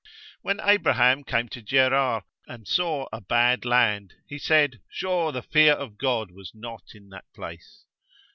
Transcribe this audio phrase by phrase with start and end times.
[0.41, 5.73] When Abraham came to Gerar, and saw a bad land, he said, sure the fear
[5.73, 7.85] of God was not in that place.